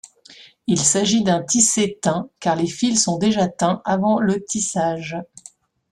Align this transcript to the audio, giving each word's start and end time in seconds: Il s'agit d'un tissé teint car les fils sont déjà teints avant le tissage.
Il 0.65 0.79
s'agit 0.79 1.21
d'un 1.23 1.43
tissé 1.43 1.99
teint 2.01 2.27
car 2.39 2.55
les 2.55 2.65
fils 2.65 3.03
sont 3.03 3.19
déjà 3.19 3.47
teints 3.47 3.83
avant 3.85 4.19
le 4.19 4.43
tissage. 4.43 5.15